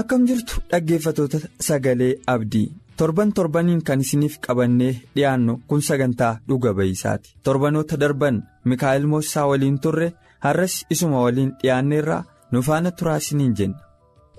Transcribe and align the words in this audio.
Akkam 0.00 0.26
jirtu 0.28 0.60
dhaggeeffattoota 0.70 1.38
sagalee 1.68 2.14
abdii? 2.34 2.68
Torban 2.98 3.30
torbaniin 3.32 3.82
kan 3.86 4.00
isiniif 4.04 4.38
qabannee 4.46 4.92
dhiyaannu 5.14 5.52
kun 5.68 5.82
sagantaa 5.88 6.38
dhuga 6.48 6.72
ba'isaati. 6.78 7.34
Torbanoota 7.44 7.96
darban 8.02 8.42
mikaa'el 8.64 9.06
moosisaa 9.12 9.46
waliin 9.50 9.78
turre 9.84 10.08
har'as 10.44 10.74
isuma 10.90 11.22
waliin 11.26 11.52
dhiyaanneerraa 11.62 12.24
nu 12.52 12.62
faana 12.68 12.90
turaa 12.90 13.16
isiniin 13.22 13.54
jenna. 13.58 13.78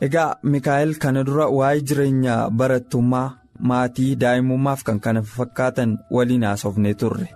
Egaa 0.05 0.35
mikaa'el 0.43 0.93
kana 1.03 1.23
dura 1.27 1.47
waa'ee 1.57 1.81
jireenya 1.87 2.35
barattummaa 2.59 3.27
maatii 3.69 4.15
daa'imummaaf 4.21 4.83
kan 4.87 4.99
kana 4.99 5.21
fakkaatan 5.35 5.97
waliin 6.15 6.43
haasofnee 6.49 6.93
turre. 6.93 7.27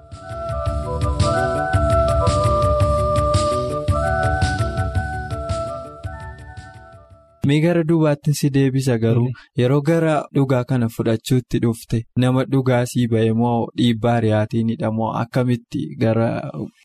Mee 7.47 7.59
gara 7.63 7.83
duubaatti 7.83 8.31
si 8.39 8.49
deebisa 8.55 8.95
garuu 9.03 9.29
yeroo 9.59 9.81
gara 9.87 10.11
dhugaa 10.35 10.63
kana 10.67 10.87
fudhachuutti 10.95 11.59
dhufte 11.63 11.97
nama 12.23 12.43
dhugaa 12.51 12.83
sii 12.91 13.07
ba'e 13.13 13.31
moo 13.39 13.55
dhiibbaa 13.79 14.13
riyaatiin 14.25 14.69
hidhamoo 14.73 15.09
akkamitti 15.21 15.81
gara 16.03 16.27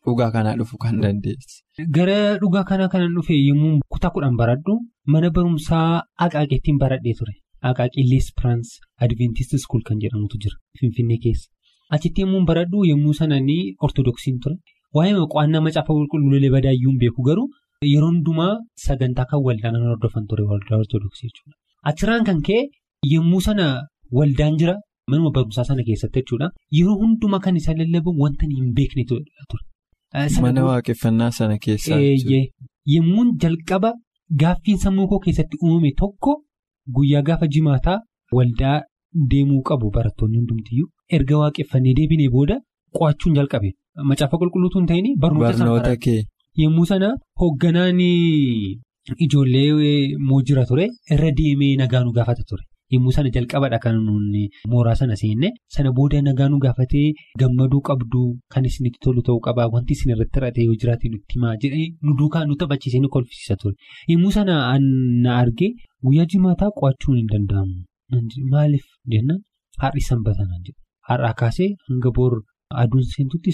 dhugaa 0.06 0.30
kanaa 0.36 0.54
dhufu 0.60 0.76
kan 0.84 0.98
dandeessi. 1.04 1.60
Gara 1.98 2.16
dhugaa 2.40 2.64
kanaa 2.70 2.88
kanan 2.94 3.14
dhufe 3.18 3.36
yommuu 3.48 3.74
kutaa 3.96 4.10
kudhan 4.16 4.36
baradhu 4.40 4.74
mana 5.14 5.30
barumsaa 5.36 6.02
Aqaaqettiin 6.26 6.78
baradhee 6.82 7.14
ture. 7.20 7.34
Aqaaqii 7.70 8.08
Leespiraans 8.10 8.74
Adventist 9.06 9.54
School 9.66 9.82
kan 9.86 10.02
jedhamutu 10.06 10.42
jira 10.42 10.58
Finfinnee 10.80 11.20
keessa. 11.28 11.48
Achitti 11.94 12.26
yommuu 12.26 12.42
baradhu 12.50 12.82
yommuu 12.90 13.14
sananii 13.20 13.62
Ortodoksiin 13.86 14.42
ture. 14.42 14.58
Waa'ee 14.94 15.14
qo'annaa 15.36 15.62
macaafa 15.68 15.92
qulqulluu 15.94 16.52
badaayyuun 16.58 16.98
beeku 17.04 17.22
garuu. 17.30 17.48
Yeroo 17.86 18.08
hundumaa 18.10 18.52
sagantaa 18.84 19.24
kan 19.30 19.40
waldaan 19.46 19.76
hordofan 19.88 20.24
ture 20.30 20.42
waldaa 20.50 20.78
ortodoksii 20.82 21.28
jechuudha. 21.28 21.54
Achirraan 21.90 22.24
kan 22.28 22.40
ka'e 22.46 22.62
yommuu 23.14 23.40
sana 23.46 23.66
waldaan 24.18 24.56
jira 24.62 24.74
manuma 25.10 25.30
barumsaa 25.36 25.64
sana 25.68 25.82
keessatti 25.88 26.20
jechuudha. 26.22 26.48
Yeroo 26.78 26.96
hundumaa 27.02 27.38
kan 27.44 27.56
isaan 27.60 27.78
lallaban 27.82 28.16
wanta 28.22 28.46
hin 28.54 28.72
beekne 28.78 29.04
ture. 29.10 29.24
Mana 30.46 30.64
waaqeffannaa 30.70 31.30
sana 31.38 31.58
keessaa 31.66 32.00
Yommuun 32.94 33.30
jalqaba 33.42 33.92
gaaffiin 34.42 34.78
sammuu 34.84 35.06
koo 35.08 35.18
keessatti 35.26 35.56
uumame 35.62 35.90
tokko 36.00 36.34
guyyaa 36.96 37.22
gaafa 37.28 37.46
jimaataa 37.56 37.98
waldaa 38.38 38.76
deemuu 39.34 39.60
qabu 39.70 39.90
barattoonni 39.96 40.38
hundumtiyyuu 40.40 40.88
erga 41.18 41.38
waaqeffannee 41.42 41.94
deebinee 42.00 42.28
booda 42.36 42.56
qo'achuun 42.98 43.34
jalqabe. 43.38 43.70
Macaafa 44.10 44.36
qulqulluutu 44.42 44.78
hin 44.82 44.86
ta'in 44.90 45.14
barnoota. 45.26 45.94
Yommuu 46.62 46.86
sana 46.90 47.08
hoogganaan 47.40 48.00
ijoollee 49.24 50.16
moojira 50.30 50.64
ture 50.70 50.86
irra 51.14 51.30
deemee 51.38 51.76
nagaa 51.80 52.02
nu 52.04 52.12
gaafata 52.16 52.42
ture. 52.48 52.64
Yommuu 52.92 53.12
sana 53.16 53.30
jalqabadha 53.36 53.78
kan 53.84 53.96
mooraa 54.72 54.94
sana 55.00 55.16
seenne 55.20 55.48
sana 55.74 55.92
booda 55.98 56.22
nagaa 56.28 56.48
nu 56.52 56.58
gaafatee 56.64 57.12
gammaduu 57.40 57.80
qabdu 57.88 58.22
kan 58.52 58.64
isinitti 58.70 58.98
tolu 59.04 59.22
ta'uu 59.26 59.40
qabaa 59.46 59.68
wanti 59.74 59.92
isin 59.96 60.12
irratti 60.14 60.38
hir'ate 60.40 60.64
yoo 60.68 60.74
jiraate 60.82 61.08
nutti 61.12 61.34
himaa 61.36 61.54
jedhee 61.64 61.88
nu 62.04 62.16
duukaa 62.18 62.44
nu 62.48 62.56
taphachiisee 62.60 63.00
nu 63.04 63.08
kolfisiisa 63.14 63.56
ture. 63.62 63.74
Yommuu 64.12 64.30
sana 64.38 64.54
na 65.24 65.38
argee 65.42 65.70
guyyaa 66.04 66.26
jimaataa 66.34 66.70
qo'achuun 66.80 67.16
hin 67.20 67.28
danda'amu. 67.32 67.76
Maaliif 68.52 68.84
jennaan 69.14 69.40
har'i 69.82 70.00
sanbatanaan 70.10 70.62
jedhu. 70.66 70.80
Har'aa 71.08 71.34
kaasee 71.40 71.70
hanga 71.88 72.10
boor 72.16 72.32
aduun 72.82 73.04
seentutti 73.14 73.52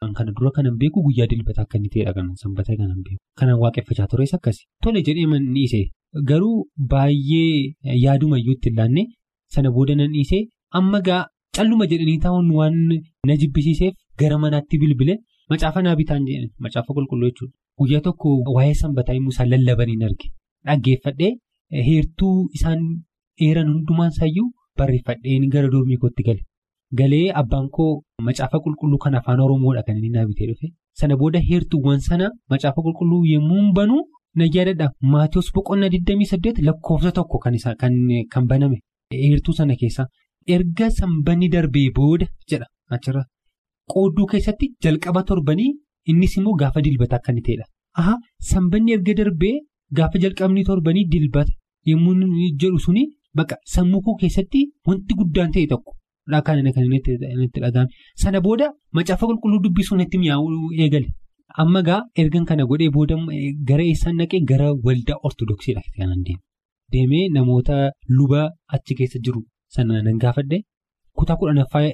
sanbatanaan. 0.00 0.14
Kana 0.14 0.32
dura 0.32 0.50
kanan 0.50 0.78
beeku 0.78 1.02
guyyaa 1.02 1.26
dilbataa 1.28 1.62
akka 1.64 1.78
inni 1.78 1.88
ta'edha 1.88 2.12
kanan 2.14 2.36
sanbatee 2.36 2.76
kanan 2.76 3.02
beeku. 3.04 3.18
Kanan 3.38 3.58
waaqeffachaa 3.62 4.08
tures 4.10 4.34
akkasi. 4.34 4.64
Tole 4.82 5.02
jedhee 5.02 5.26
man 5.26 5.52
dhiise 5.54 5.90
garuu 6.24 6.66
baay'ee 6.76 7.74
yaadumayyuu 8.04 8.54
itti 8.56 8.68
ilaanne 8.72 9.02
sana 9.54 9.70
booda 9.70 9.94
nan 9.96 10.12
dhiise 10.12 10.48
amma 10.72 11.00
gaa 11.08 11.26
calluma 11.56 11.86
jedhanii 11.92 12.18
taa'uun 12.24 12.50
waan 12.58 12.76
na 13.26 13.36
jibbisiiseef 13.40 13.94
gara 14.20 14.38
manaatti 14.44 14.78
bilbile 14.82 15.14
macaafa 15.50 15.82
naa 15.82 15.96
bitaan 16.00 16.24
jedhan 16.28 16.50
macaafa 16.64 16.90
qulqulluu 16.96 17.30
jechuudha. 17.30 17.54
Guyyaa 17.78 18.00
tokko 18.06 18.28
waa'ee 18.56 18.74
sanbataa 18.82 19.14
yommuu 19.18 19.32
isaan 19.36 19.50
lallabaniin 19.52 20.02
arge 20.08 20.26
dhaggeeffadhee 20.66 21.32
heertuu 21.88 22.36
isaan 22.56 22.80
eeran 23.46 23.68
hundumaan 23.74 24.10
isaayyuu 24.14 24.48
barreeffadheen 24.78 25.48
gara 25.54 25.68
dormii 25.74 25.96
kootti 26.02 26.22
gale. 26.28 26.42
Galee 26.98 27.30
abbaan 27.40 27.68
koo 27.76 28.02
macaafa 28.26 28.58
qulqulluu 28.64 28.98
kan 29.04 29.14
afaan 29.18 29.40
oromoodha 29.46 29.82
kan 29.86 29.96
inni 29.98 30.10
naa 30.14 30.24
bitee 30.30 30.46
dhufe. 30.50 30.66
Sana 31.00 31.16
booda 31.20 31.40
heertuuwwan 31.48 32.00
sana 32.06 32.30
macaafa 32.50 32.82
qulqulluu 32.86 33.20
yommuu 33.32 33.72
banuu 33.76 34.00
na 34.38 34.44
yaadadha. 34.54 34.86
Maatiyoos 35.12 35.50
boqonnaa 35.54 35.88
28 35.96 36.64
lakkoofsa 36.68 37.12
tokko 37.18 37.38
kan 37.44 38.46
baname 38.50 38.78
heertuu 39.12 39.52
sana 39.58 39.76
keessa. 39.80 40.06
Erga 40.54 40.90
sanbanni 40.98 41.48
darbee 41.54 41.90
booda 41.98 42.26
jedha 42.50 42.66
achirra. 42.96 43.22
Qoodduu 43.92 44.26
keessatti 44.32 44.66
jalqaba 44.82 45.22
torbanii 45.28 45.70
innis 46.10 46.36
immoo 46.38 46.54
gaafa 46.60 46.80
dilbata 46.86 47.16
akka 47.16 47.32
inni 47.32 47.42
ta'edha. 47.46 47.64
Aha 48.00 48.14
sanbanni 48.50 48.92
erga 48.96 49.14
darbee 49.20 49.54
gaafa 49.96 50.18
jalqabni 50.24 50.64
torbanii 50.68 51.06
dilbata. 51.12 51.52
Yommuu 51.90 52.14
jedhu 52.60 52.78
suni 52.86 53.02
bakka 53.36 53.56
sammuu 53.74 54.02
koo 54.06 54.16
keessatti 54.20 54.60
wanti 54.86 55.14
guddaan 55.18 55.52
ta'e 55.54 55.66
tokko. 55.72 55.92
Kan 56.46 56.58
inni 56.58 56.70
itti 56.98 57.60
dhagahame 57.60 57.90
sana 58.22 58.40
booda 58.40 58.66
macaafa 58.92 59.24
qulqulluu 59.28 59.60
dubbisuun 59.64 60.00
itti 60.04 60.18
mi'aawuu 60.22 60.70
eegale 60.82 61.08
amma 61.60 61.80
gaa 61.82 62.00
ergan 62.20 62.44
kana 62.48 62.64
godhee 62.70 62.90
booda 62.96 63.16
gara 63.68 63.84
eessaan 63.84 64.16
naqee 64.20 64.40
gara 64.50 64.68
waldaa 64.86 65.16
ortodoksiidha 65.26 65.82
kan 65.96 66.12
deeme 66.26 66.42
deemee 66.92 67.24
namoota 67.34 67.76
luba 68.16 68.42
achi 68.74 68.94
keessa 68.98 69.18
jiru 69.24 69.40
sana 69.74 70.02
nan 70.06 70.18
gaafadhe 70.22 70.58
kutaa 71.16 71.36
kudhanaffaa 71.40 71.90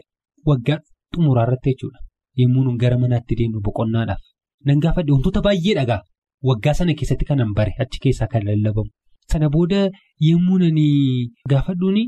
waggaa 0.48 0.78
xumuraa 1.14 1.46
irratti 1.46 1.70
jechuudha 1.72 1.98
yommuu 2.40 2.76
gara 2.82 2.98
manaatti 3.02 3.38
deemnu 3.38 3.64
boqonnaadhaaf 3.66 4.22
nan 4.66 4.78
gaafadhe 4.84 5.10
wantoota 5.14 5.40
baay'ee 5.46 5.74
dhagaa 5.78 6.02
waggaa 6.48 6.74
sana 6.78 6.92
keessatti 6.98 7.24
kanan 7.30 7.50
bare 7.58 7.72
achi 7.82 7.98
keessaa 8.04 8.28
kan 8.32 8.42
lallabamu 8.48 8.90
sana 9.32 9.48
booda 9.54 9.80
yommuu 10.28 10.58
nani 10.62 10.86
gaafadhuuni. 11.50 12.04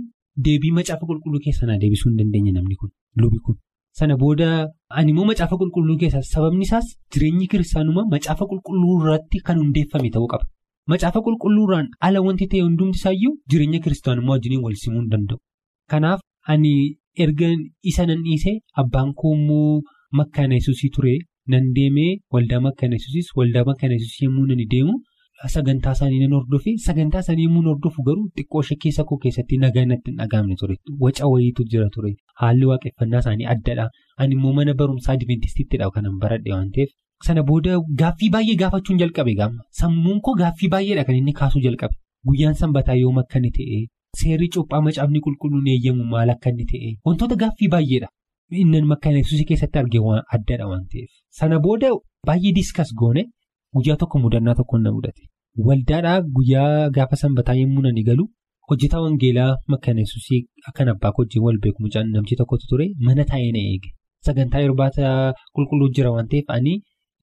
Deebii 0.46 0.70
macaafa 0.78 1.06
qulqulluu 1.10 1.40
keessaa 1.46 1.66
na 1.70 1.78
deebisuu 1.82 2.10
hin 2.10 2.18
dandeenye 2.20 2.52
namni 2.56 2.76
kun 2.80 2.90
lubi 3.22 3.38
kun 3.46 3.56
sana 4.00 4.16
booda 4.22 4.48
ani 4.98 5.10
immoo 5.12 5.24
macaafa 5.30 5.56
qulqulluu 5.62 5.96
keessaa 6.02 6.22
sababni 6.34 6.64
isaas 6.68 6.86
jireenyi 7.14 7.46
kiristaanummaa 7.54 8.06
macaafa 8.14 8.46
qulqulluu 8.52 8.94
irratti 9.00 9.38
kan 9.48 9.58
hundeeffame 9.62 10.10
ta'uu 10.16 10.28
qaba 10.34 10.46
macaafa 10.92 11.20
qulqulluurraan 11.26 11.88
ala 12.08 12.20
wanti 12.26 12.46
ta'e 12.52 12.60
hundumti 12.66 12.98
isaayyuu 13.00 13.34
jireenya 13.50 13.80
kiristaanummaa 13.86 14.34
wajjiniin 14.36 14.62
wal 14.66 14.76
simuu 14.84 15.00
hin 15.02 15.10
danda'u 15.14 15.38
kanaaf 15.94 16.20
ani 16.54 16.72
erga 17.24 17.50
isa 17.92 18.06
nan 18.10 18.22
dhiise 18.28 18.52
abbaan 18.82 19.10
koo 19.20 19.34
immoo 19.40 19.74
makkaana 20.20 20.54
yesuusii 20.60 20.90
ture 20.96 21.14
nan 21.52 21.68
deemee 21.76 22.10
waldaa 22.34 22.60
makkaana 22.68 22.94
yesuusis 22.98 23.28
waldaa 23.40 23.64
makkaana 23.70 23.94
yesuusii 23.98 24.24
yommuu 24.28 24.46
nan 24.52 24.62
deemu. 24.74 24.94
Sagantaa 25.46 25.92
isaanii 25.96 26.18
nan 26.20 26.32
hordofe 26.34 26.72
sagantaa 26.84 27.20
isaanii 27.24 27.44
yommuu 27.46 27.62
hordofu 27.70 28.02
garuu 28.06 28.24
xiqqoo 28.38 28.60
ishee 28.64 28.76
keessa 28.84 29.04
koo 29.10 29.18
keessatti 29.24 29.58
nagaa 29.64 29.84
natti 29.90 30.10
hin 30.10 30.16
dhagahamne 30.20 30.56
ture. 30.62 30.76
Waca 31.04 31.26
wayiitu 31.32 31.64
jira 31.74 31.86
ture. 31.96 32.10
Haalli 32.40 32.66
waaqeffannaa 32.70 33.20
isaanii 33.24 33.46
addadha 33.52 33.84
ani 34.24 34.34
immoo 34.38 34.52
mana 34.56 34.74
barumsaa 34.80 35.14
adventistiittidha 35.18 35.90
kanan 35.98 36.18
baradhe 36.24 36.50
waan 36.54 36.72
ta'eef. 36.78 36.90
Sana 37.26 37.42
booda 37.52 37.78
gaaffii 38.02 38.30
baay'ee 38.34 38.56
gaafachuun 38.64 38.98
jalqabe 39.04 39.34
gaama 39.42 39.62
sammuun 39.82 40.20
koo 40.26 40.34
gaaffii 40.42 40.68
baay'eedha 40.74 41.04
kan 41.10 41.16
inni 41.20 41.32
kaasuu 41.40 41.62
jalqabe. 41.68 41.94
Guyyaan 42.26 42.54
sanbataa 42.64 42.94
yoom 43.04 43.18
akka 43.24 43.38
inni 43.42 43.50
ta'e 43.60 43.80
seerri 44.22 44.48
cuuphaa 44.58 44.80
macaafni 44.88 45.20
qulqulluun 45.28 45.66
eeyyamu 45.76 46.04
maal 46.12 46.30
akka 46.36 46.50
inni 46.54 46.66
ta'e. 46.74 46.92
Wantoota 47.06 47.36
gaaffii 47.46 47.68
baay'eedha 47.78 48.08
inni 48.64 48.82
makkaana 48.92 49.18
yesuusii 49.22 49.44
keessatti 49.54 49.78
arge 49.86 49.98
waan 50.10 50.22
addadha 50.36 50.66
waan 50.74 50.84
ta'eef. 50.92 51.10
Sana 51.40 51.58
booda 51.66 51.94
baay'ee 52.26 52.52
diskas 52.62 52.92
goone. 53.02 53.24
Guyyaa 53.76 53.96
tokko 54.00 54.18
mudannaa 54.24 54.54
tokkoon 54.58 54.82
na 54.82 54.90
mudate. 54.96 55.22
Waldaadhaa 55.68 56.20
guyyaa 56.36 56.90
gaafa 56.96 57.16
sanbataa 57.22 57.54
yommuu 57.60 57.82
nani 57.86 58.02
galu 58.08 58.24
hojjetaa 58.70 59.00
wangeelaa 59.06 59.50
makkaana 59.72 60.00
yesuusii 60.04 60.40
akkan 60.68 60.88
abbaa 60.92 61.12
wajjin 61.18 61.42
wal 61.46 61.58
beeku 61.64 61.82
mucaan 61.84 62.08
namchi 62.14 62.36
tokkotu 62.40 62.66
ture 62.70 62.86
mana 63.06 63.24
taa'ee 63.30 63.50
na 63.56 63.60
eege. 63.72 63.90
Sagantaa 64.26 64.62
irbaata 64.68 65.10
qulqulluu 65.54 65.88
jira 65.98 66.10
waan 66.14 66.28
ta'eef 66.32 66.46
ani 66.56 66.74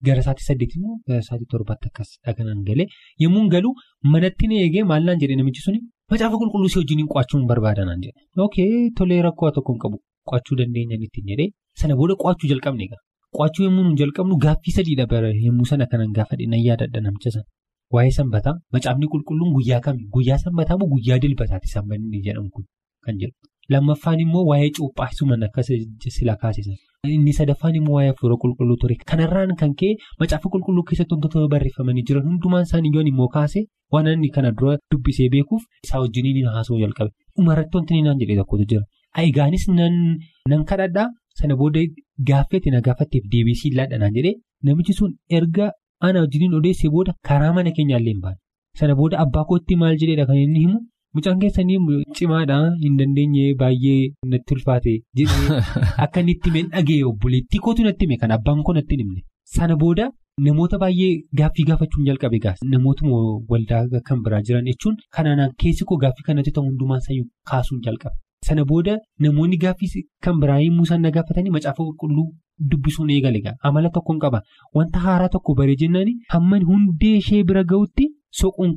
gara 0.07 0.21
sa'aatii 0.27 0.47
saddeetii 0.49 0.79
immoo 0.81 0.97
gara 1.07 1.21
sa'aatii 1.27 1.49
torbaatti 1.53 1.87
akkas 1.91 2.09
dhaganaan 2.25 2.61
galee. 2.69 2.87
Yommuu 3.23 3.45
galu 3.55 3.73
manatti 4.13 4.47
na 4.51 4.55
eegee 4.65 4.83
maallaan 4.91 5.19
jedhee 5.23 5.35
namichi 5.41 5.61
suni? 5.67 5.79
Macaafa 6.11 6.37
qulqulluu 6.41 6.69
si 6.73 6.79
wajjin 6.81 7.07
qo'achuun 7.13 7.47
barbaadanaan 7.51 8.01
jedhe. 8.05 8.19
Ok 8.47 8.55
tolee 8.97 9.21
rakkoo 9.27 9.51
tokko 9.57 9.73
hin 9.73 9.79
qabu. 9.85 9.97
Qo'achuu 10.29 10.55
dandeenyan 10.61 11.01
ittiin 11.07 11.27
jedhee 11.31 11.49
sana 11.81 11.95
booda 11.99 12.13
qo'achuu 12.21 12.49
jalqabne 12.51 12.83
egaa 12.87 13.01
qo'achuu 13.37 13.63
yommuu 13.67 13.83
nuun 13.87 13.97
jalqabnu 14.01 14.35
gaaffii 14.45 14.73
sadiidha 14.77 15.05
bara 15.13 15.29
yommuu 15.47 15.65
sana 15.71 15.85
kanan 15.91 16.11
gaafadhe 16.17 16.45
nan 16.53 16.61
yaadadha 16.67 17.01
namicha 17.05 17.31
sana. 17.35 17.45
Waa'ee 17.93 18.11
sanbataa 18.19 18.55
macaafni 18.73 19.07
qulqulluun 19.13 19.51
guyyaa 19.57 19.79
kami 19.85 20.07
guyyaa 20.15 20.37
sanbataa 20.45 20.77
moo 20.79 20.87
guyyaa 20.93 21.19
dilbataati 21.23 21.67
sanbanni 21.75 22.21
jedhamu 22.25 22.49
kun 22.55 22.65
kan 23.05 23.15
jedhu. 23.21 23.35
Lammaffaan 23.73 24.19
immoo 24.25 24.43
waa'ee 24.49 24.69
cuuphaa 24.77 25.09
isuman 25.13 25.43
akkas 25.47 25.69
sila 26.17 26.35
kaasisan. 26.41 26.75
Inni 27.15 27.33
sadaffaan 27.39 27.75
immoo 27.79 27.95
waa'ee 27.97 28.11
hafuura 28.11 28.35
qulqulluu 28.43 28.77
ture. 28.81 28.95
Kanarraan 29.11 29.55
kan 29.61 29.73
ka'e 29.79 29.91
macaafa 30.19 30.49
qulqulluu 30.53 30.83
keessatti 30.89 31.13
wantoota 31.15 31.47
barreeffamanii 31.53 32.03
jiran 32.07 32.25
hundumaan 32.29 32.63
isaanii 32.67 32.91
yoon 32.95 33.07
immoo 33.13 33.27
kaase 33.35 33.59
waan 33.93 34.07
inni 34.13 34.29
kana 34.35 34.51
dura 34.59 34.77
dubbisee 34.91 35.29
beekuuf 35.33 35.63
isaa 35.85 35.99
wajjin 36.03 36.45
haasa'uu 36.55 36.79
jalqabe. 36.83 37.11
Dhumarratti 37.37 37.77
wanti 37.77 38.01
naan 38.07 38.19
jedhee 38.21 38.37
tokkotu 38.41 38.65
jira. 38.71 38.83
Ayigaanis 39.19 39.65
nan 39.77 40.63
kadhadhaa 40.71 41.07
sana 41.41 41.55
booda 41.61 41.81
gaaffeeti 42.29 42.69
na 42.73 42.81
gaafatteef 42.87 43.23
deebisii 43.35 43.71
laadhanaan 43.77 44.13
jedhee 44.17 44.35
namichi 44.69 44.93
sun 44.99 45.13
erga 45.39 45.69
ana 46.09 46.19
wajjin 46.25 46.53
odeessee 46.59 46.89
booda 46.97 47.13
karaa 47.29 47.53
mana 47.59 47.71
keenyaallee 47.77 48.13
hin 48.15 48.21
baane. 48.25 48.37
Sana 48.79 48.95
booda 48.99 49.19
abbaa 49.23 49.43
kootti 49.51 49.75
maal 49.83 49.97
jedheedha 50.03 50.25
kan 50.31 50.37
inni 50.47 50.59
himu. 50.65 50.79
Mucaan 51.17 51.39
keessanii 51.41 51.77
cimaadha 52.17 52.55
hin 52.83 52.97
dandeenye 52.99 53.43
baay'ee 53.61 53.99
natti 54.31 54.53
ulfaate 54.55 54.93
jedhee 55.19 55.59
akka 56.05 56.19
inni 56.23 56.31
itti 56.37 56.49
himeen 56.49 56.67
dhagee 56.73 56.97
obboleettii 57.11 57.59
kootu 57.67 57.83
natti 57.87 58.05
hime 58.07 58.17
kan 58.23 58.31
abbaan 58.37 58.63
koo 58.69 58.73
natti 58.79 58.95
himne. 59.03 59.21
Sana 59.55 59.75
booda 59.83 60.09
namoota 60.47 60.77
baay'ee 60.83 61.13
gaaffii 61.41 61.65
gaafachuun 61.69 62.05
jalqabe 62.09 62.37
gaas 62.45 62.59
namootuma 62.73 63.21
waldaa 63.53 63.81
kan 64.09 64.21
biraa 64.25 64.41
jiran 64.49 64.65
jechuun 64.71 64.97
kanaan 65.17 65.43
keessi 65.63 65.85
koo 65.91 65.97
gaaffii 66.03 66.27
kanatti 66.29 66.51
ta'u 66.57 66.65
hundumaan 66.69 66.99
isaanii 67.05 67.25
kaasuun 67.51 67.81
jalqabe. 67.87 68.15
Sana 68.47 68.63
booda 68.71 68.95
namoonni 69.25 69.57
gaaffii 69.63 70.03
kan 70.25 70.39
biraa 70.41 70.59
yommuu 70.65 70.83
isaan 70.87 71.01
na 71.05 71.11
gaafatanii 71.15 71.53
macaafa 71.57 71.83
qulqulluu 71.87 72.27
dubbisuun 72.71 73.09
eegale 73.15 73.39
amala 73.69 73.89
tokkoon 73.95 74.19
qaba 74.25 74.41
wanta 74.79 74.99
haaraa 75.05 75.29
tokko 75.35 75.55
baree 75.61 75.75
jennaan 75.81 76.11
hamma 76.33 76.59
hundee 76.69 77.15
ishee 77.21 77.43
bira 77.49 77.63
ga'utti. 77.71 78.05
Soquun 78.39 78.71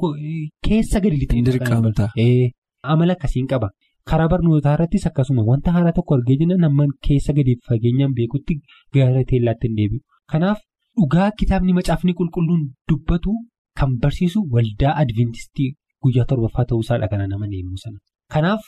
keessa 0.67 1.01
gadi 1.05 1.17
lixee 1.21 2.53
amala 2.93 3.13
akkasiin 3.17 3.47
qaba. 3.53 3.69
Karaa 4.09 4.29
barnootaa 4.33 4.75
irrattis 4.77 5.07
akkasuma 5.09 5.43
wanta 5.49 5.73
haaraa 5.77 5.93
tokko 5.97 6.15
argee 6.17 6.37
jennaan 6.41 6.63
hamma 6.67 6.85
keessa 7.07 7.33
gadi 7.39 7.57
fageenyaan 7.69 8.15
beekutti 8.19 8.55
gara 8.95 9.25
teellaatti 9.31 9.67
hin 9.69 9.77
deebi'u. 9.79 10.01
Kanaaf 10.33 10.59
dhugaa 11.01 11.31
kitaabni 11.41 11.73
macaafni 11.79 12.15
qulqulluun 12.21 12.63
dubbatu 12.91 13.35
kan 13.79 13.99
barsiisu 14.03 14.45
waldaa 14.55 14.95
adventistii 15.03 15.69
guyyaa 16.03 16.25
torbaffaa 16.31 16.65
ta'uusaadha 16.71 17.09
kana 17.13 17.27
nama 17.33 17.47
deemu 17.53 17.77
sana. 17.85 17.99
Kanaaf 18.35 18.63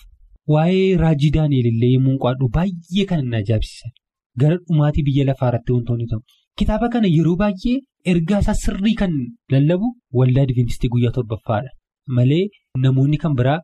waa'ee 0.54 0.96
raajii 1.02 1.30
daani'el 1.36 1.66
illee 1.72 1.92
yommuu 1.94 2.16
qo'adhu 2.24 2.48
baay'ee 2.56 3.04
kan 3.10 3.24
na 3.32 3.36
ajaa'ibsiisan 3.42 3.92
gara 4.40 4.56
dhumaatii 4.66 5.02
biyya 5.08 5.24
lafaa 5.30 5.48
irratti 5.50 5.72
wantoonni 5.76 6.06
ta'u. 6.12 6.20
Kitaaba 6.58 6.88
kana 6.94 7.08
yeroo 7.16 7.36
baay'ee 7.42 7.76
ergaa 8.12 8.40
isaa 8.44 8.54
sirrii 8.64 8.94
kan 9.00 9.12
lallabu 9.54 9.88
waldaa 10.18 10.42
adventistii 10.48 10.88
guyyaa 10.94 11.12
torbaffaadha. 11.18 11.70
Malee 12.16 12.44
namoonni 12.84 13.16
kan 13.24 13.34
biraa 13.40 13.58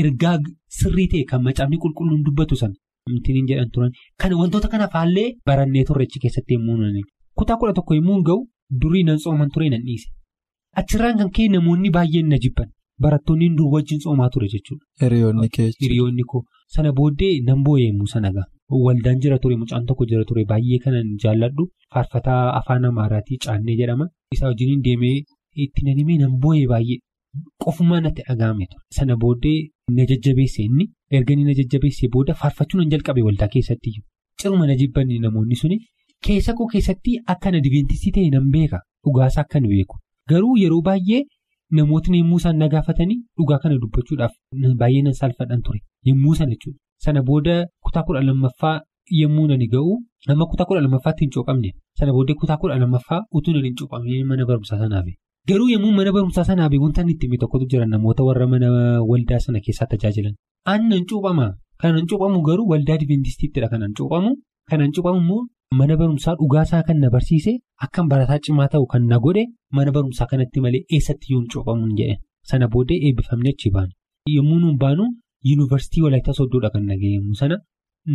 ergaa 0.00 0.36
sirrii 0.80 1.08
ta'e 1.12 1.24
kan 1.32 1.42
macaafni 1.48 1.78
qulqulluun 1.84 2.22
dubbatu 2.26 2.56
sana 2.62 2.74
amtiin 3.10 3.46
jedhan 3.50 3.70
turan. 3.74 3.92
Kan 4.20 4.32
wantoota 4.40 4.68
kana 4.74 4.88
faallee 4.94 5.28
barannee 5.46 5.84
turreechi 5.88 6.18
keessatti 6.24 6.54
yommuu 6.58 6.76
nani. 6.82 7.02
Kutaa 7.38 7.56
kudha 7.60 7.72
tokko 7.78 7.94
yommuu 7.98 8.22
ga'u 8.28 8.40
durii 8.82 9.04
nan 9.08 9.16
tsooman 9.22 9.50
ture 9.54 9.68
nan 9.74 9.82
dhiise. 9.88 10.08
Achirraan 10.80 11.18
kan 11.20 11.30
ka'e 11.36 11.48
namoonni 11.54 11.90
baay'een 11.96 12.28
na 12.32 12.38
jibban. 12.44 12.68
Barattoonni 13.04 13.48
dur 13.58 13.68
wajjin 13.74 13.98
tsoomaa 14.02 14.28
ture 14.34 14.48
jechuudha. 14.54 14.84
Hiriyoonni 15.02 15.48
keessa. 15.56 15.78
Hiriyoonni 15.84 16.22
koo 16.32 16.42
sana 16.74 16.92
booddee 16.98 17.32
nan 17.46 17.62
boo'ee 17.66 17.86
yommuu 17.88 18.06
sana 18.14 18.30
ga'a. 18.36 18.44
Waldaan 18.86 19.20
jira 19.22 19.38
ture 19.38 19.56
mucaan 19.62 19.86
tokko 19.88 20.04
jira 20.10 20.24
ture 20.28 20.44
baay'ee 20.50 20.78
kanan 20.84 21.08
jaalladhu 21.24 21.66
faarfataa 21.94 22.42
afaan 22.58 22.84
amaaraatii 22.90 23.38
caannee 23.46 23.76
jedhama. 23.80 24.06
Isaa 24.34 24.48
wajjin 24.52 24.82
deemee 24.86 25.16
itti 25.64 25.84
nan 25.88 25.98
himee 26.02 26.18
nan 26.22 26.38
boo'ee 26.44 26.66
baay'ee 26.72 26.98
qofumaa 27.64 28.00
natti 28.06 28.22
dhaga'ame. 28.28 28.66
Sana 28.98 29.16
booddee 29.24 29.58
na 29.96 30.04
jajjabeesse 30.12 30.62
inni 30.68 30.88
erga 31.18 31.36
na 31.36 31.54
jajjabeesse 31.60 32.08
booda 32.14 32.34
faarfachuu 32.44 32.80
nan 32.80 32.90
jalqabe 32.94 33.22
waldaa 33.28 33.48
keessatti 33.56 33.92
ciruma 34.42 34.66
na 34.66 34.74
jibbanni 34.80 35.18
namoonni 35.24 35.56
suni 35.62 35.76
keessa 36.26 36.54
koo 36.58 36.66
keessatti 36.72 37.18
akka 37.34 37.50
na 37.52 37.58
adventistii 37.62 38.12
ta'e 38.16 38.30
nan 38.34 38.50
beeka 38.54 38.78
dhugaasaa 39.04 39.44
akka 39.46 39.60
beeku 39.72 39.96
garuu 40.30 40.56
yeroo 40.62 40.82
baay'ee. 40.88 41.22
Namootni 41.76 42.18
yommuu 42.20 42.38
isaan 42.42 42.56
na 42.62 42.66
gaafatanii 42.72 43.18
dhugaa 43.38 43.58
kana 43.62 43.76
dubbachuudhaaf 43.82 44.32
baay'ee 44.80 45.02
nan 45.06 45.14
saalfadhan 45.20 45.62
ture 45.66 45.80
yommuu 46.08 46.34
sana 46.38 46.50
jechuudha. 46.54 46.78
Sana 47.04 47.22
booda 47.28 47.54
kutaa 47.84 48.02
kudha 48.08 48.20
lammaffaa 48.28 48.74
yommuu 49.20 49.46
nani 49.50 49.66
ga'u 49.74 49.94
amma 50.34 50.46
kutaa 50.50 50.66
kudha 50.68 50.80
lammaffaatti 50.84 51.24
hin 51.24 51.30
cuuphamne 51.36 51.70
sana 51.98 52.12
booddee 52.16 52.34
kutaa 52.42 52.56
kudha 52.62 52.76
lammaffaa 52.82 53.20
utuu 53.38 53.52
nani 53.56 53.68
hin 53.70 53.76
cuuphamne 53.80 54.24
mana 54.30 54.46
barumsaa 54.50 54.78
sanaabe. 54.82 55.12
Garuu 55.48 55.68
yommuu 55.74 55.92
mana 55.98 56.12
barumsaa 56.16 56.44
sanaabe 56.50 56.78
wanta 56.84 57.00
inni 57.02 57.12
itti 57.16 57.38
tokkotu 57.44 57.66
jira 57.72 57.86
namoota 57.94 58.22
warra 58.28 58.46
mana 58.52 58.68
waldaa 59.10 59.40
sana 59.46 59.60
keessaa 59.66 59.86
tajaajilan. 59.94 60.34
Aannan 60.72 60.98
hin 60.98 61.06
cuuphama 61.10 61.46
kanan 61.82 62.06
cuuphamu 62.10 62.42
garuu 62.48 62.68
waldaa 62.72 62.94
adventistiittidha 63.00 63.68
kanan 63.72 63.92
cuuphamu 63.98 64.30
kanan 64.70 64.92
cuuphamu 64.94 65.20
immoo. 65.24 65.42
Mana 65.78 65.96
barumsaa 66.00 66.34
dhugaasaa 66.40 66.82
kan 66.86 66.98
na 67.02 67.08
barsiise 67.14 67.52
akkan 67.86 68.08
barataa 68.12 68.38
cimaa 68.46 68.68
ta'u 68.72 68.86
kan 68.92 69.04
na 69.10 69.18
godhe 69.24 69.44
mana 69.76 69.90
barumsaa 69.96 70.26
kanatti 70.32 70.60
malee 70.64 70.82
eessatti 70.96 71.32
yoon 71.32 71.46
cuuphamuun 71.52 71.92
jedhe 72.00 72.16
sana 72.50 72.68
booddee 72.72 72.98
eebbifamne 73.06 73.50
achi 73.54 73.70
baanu. 73.76 73.92
Yommuu 74.36 74.58
nuun 74.62 74.76
baanu 74.82 75.04
yuunivarsiitii 75.48 76.02
Walaayittaa 76.06 76.34
Sooddoodha 76.38 76.70
kan 76.74 76.84
nageenyu 76.90 77.34
sana 77.42 77.56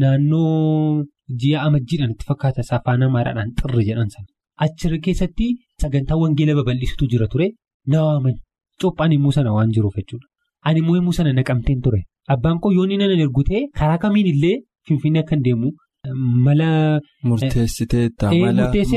naannoo 0.01 1.06
ji'a 1.42 1.63
amajjiidhaan 1.69 2.12
itti 2.15 2.25
fakkaata 2.30 2.62
afaan 2.77 3.04
amaaraadhaan 3.07 3.50
xirri 3.62 3.86
jedhan 3.89 4.09
sana. 4.15 4.27
Achirra 4.65 5.00
keessatti 5.07 5.48
sagantaa 5.81 6.18
wangeela 6.24 6.54
babal'isutu 6.59 7.07
jira 7.15 7.27
ture 7.33 7.48
na 7.92 8.04
waaman 8.06 8.36
cuuphaan 8.81 9.12
immoo 9.18 9.31
sana 9.39 9.54
waan 9.57 9.71
jiruuf 9.75 9.95
jechuudha. 10.00 10.27
Ani 10.68 10.80
immoo 10.83 10.95
immoo 11.01 11.12
sana 11.19 11.33
naqamteen 11.39 11.81
ture. 11.85 11.99
Abbaan 12.33 12.59
koo 12.61 12.71
yoon 12.78 12.92
inni 12.94 13.07
na 13.09 13.21
ergu 13.26 13.44
ta'e 13.49 13.61
karaa 13.80 13.97
kamiin 14.06 14.28
illee 14.35 14.56
finfinnee 14.87 15.21
akkan 15.26 15.42
deemu. 15.47 15.69
Mala. 16.16 16.99
Murteessiteetta 17.30 18.30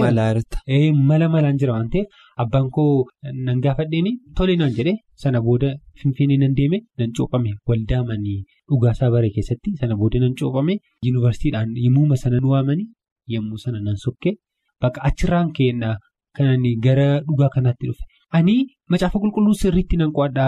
mala 0.02 0.26
irta. 0.34 0.58
Mala 1.10 1.28
malaan 1.34 1.56
jira 1.60 1.72
waan 1.76 1.88
ta'eef 1.94 2.06
abbaan 2.42 2.68
koo 2.76 3.04
nan 3.46 3.60
gaafadheeni 3.64 4.12
tole 4.36 4.54
naan 4.60 4.72
jedhee 4.78 4.96
sana 5.22 5.40
booda 5.46 5.70
finfinnee 6.02 6.38
nan 6.42 6.54
deeme 6.58 6.78
nan 6.98 7.10
cuuphame 7.16 7.50
waldaa 7.68 8.02
manii 8.10 8.38
dhugaasaa 8.68 9.10
bare 9.14 9.30
keessatti 9.36 9.76
sana 9.80 9.96
booda 10.02 10.18
nan 10.24 10.34
cuuphame 10.40 10.74
yuunivarsiitiidhaan 11.06 11.74
yommuu 11.86 12.16
sana 12.22 12.38
nu 12.44 12.48
waamanii 12.54 12.88
yommuu 13.34 13.58
sana 13.64 13.80
nan 13.86 13.96
sokkee 14.04 14.34
bakka 14.82 15.00
achirraan 15.08 15.52
keenya 15.56 15.90
kan 16.36 16.62
gara 16.84 17.08
dhugaa 17.26 17.48
kanaatti 17.54 17.86
dhufe. 17.88 18.04
Ani 18.36 18.54
macaafa 18.90 19.18
qulqulluu 19.22 19.54
sirriitti 19.62 19.96
nan 20.02 20.10
qo'adha 20.16 20.44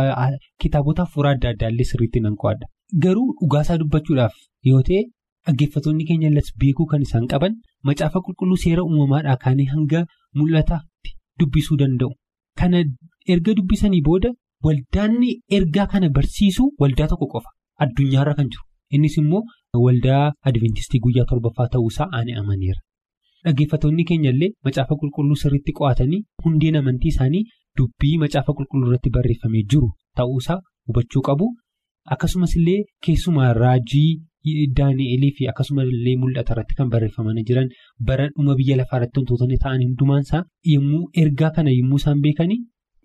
kitaabota 0.62 1.02
hafuuraa 1.04 1.32
adda 1.36 1.48
addaa 1.54 1.68
illee 1.72 1.84
sirriitti 1.90 2.20
nan 2.26 2.36
qo'adha 2.42 2.66
garuu 3.04 3.28
dhugaasaa 3.40 3.78
dubbachuudhaaf 3.82 4.34
yoo 4.70 4.82
ta'e. 4.88 5.02
Dhaggeeffattoonni 5.46 6.04
keenya 6.08 6.28
illee 6.30 6.42
beekuu 6.62 6.86
kan 6.92 7.02
isaan 7.06 7.26
qaban 7.32 7.54
macaafa 7.88 8.20
qulqulluu 8.26 8.58
seera 8.64 8.82
uumamaadhaa 8.88 9.36
kaanii 9.44 9.66
hanga 9.74 10.00
mul'ataatti 10.40 11.10
dubbisuu 11.40 11.76
danda'u. 11.80 12.10
Kana 12.58 12.82
erga 13.34 13.54
dubbisanii 13.58 14.02
booda 14.08 14.30
waldaanni 14.66 15.30
ergaa 15.58 15.86
kana 15.92 16.08
barsiisu 16.16 16.68
waldaa 16.84 17.08
tokko 17.12 17.26
qofa 17.34 17.50
addunyaarra 17.86 18.34
kan 18.38 18.48
jiru. 18.52 18.64
Innis 18.96 19.16
immoo 19.22 19.42
waldaa 19.84 20.24
adventistii 20.48 21.00
guyyaa 21.04 21.24
torbaffaa 21.30 21.68
ta'uusaa 21.74 22.08
ani 22.18 22.32
amaneera. 22.40 22.80
Dhaggeeffattoonni 23.44 24.04
keenya 24.08 24.30
illee 24.34 24.50
macaafa 24.64 24.94
qulqulluu 25.00 25.36
sirriitti 25.42 25.72
qo'atanii 25.78 26.20
hundeen 26.44 26.76
amantii 26.80 27.08
isaanii 27.14 27.44
dubbii 27.78 28.16
macaafa 28.24 28.52
qulqulluu 28.58 28.88
irratti 28.90 29.10
barreeffamee 29.16 29.62
jiru 29.72 29.88
ta'uusaa 30.18 30.60
hubachuu 30.86 31.22
qabu. 31.28 31.46
Akkasumas 32.14 32.54
illee 32.60 32.82
keessumaa 33.06 33.52
raajii. 33.64 34.12
Daani'elii 34.78 35.32
fi 35.38 35.48
akkasuma 35.52 35.82
illee 35.92 36.16
mul'ata 36.22 36.52
irratti 36.54 36.74
kan 36.78 36.88
barreeffamanii 36.94 37.44
jiran 37.50 37.68
bara 38.08 38.28
dhuma 38.34 38.54
biyya 38.60 38.76
lafaa 38.80 38.98
irratti 39.00 39.20
wantootni 39.20 39.58
ta'an 39.64 39.82
hundumaansaa 39.86 40.42
yommuu 40.74 41.02
ergaa 41.22 41.50
kana 41.58 41.70
yommuu 41.78 42.00
isaan 42.02 42.20
beekanii 42.26 42.58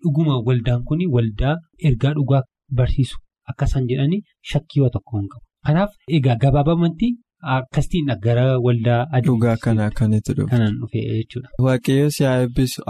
dhuguma 0.04 0.38
waldaan 0.48 0.82
kun 0.88 1.00
waldaa 1.16 1.54
ergaa 1.90 2.12
dhugaa 2.18 2.42
barsiisu 2.80 3.16
akka 3.52 3.64
isaan 3.70 3.86
jedhanii 3.92 4.20
shakkii 4.52 4.80
waa 4.84 4.90
tokko 4.96 5.18
hin 5.20 5.28
qabu. 5.32 5.44
Kanaaf 5.66 5.90
egaa 6.18 6.36
gabaabamatti 6.44 7.08
akkasiin 7.56 8.10
gara 8.26 8.46
waldaa 8.66 9.00
adii. 9.12 9.26
Dhugaa 9.30 9.56
kana 9.64 9.86
akkanitti 9.90 10.32
dhufu. 10.36 10.48
Kanaan 10.54 10.74
dhufe 10.80 11.00
jechuudha. 11.10 11.48
Waaqayyo 11.66 12.10
si 12.16 12.24
haa 12.30 12.40
eebbisu 12.42 12.82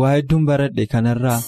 waa 0.00 0.12
hedduun 0.14 0.46
baradhe 0.52 0.86
kanarraa. 0.94 1.40